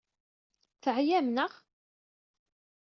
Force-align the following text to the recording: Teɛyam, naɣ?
Teɛyam, 0.83 1.27
naɣ? 1.29 1.51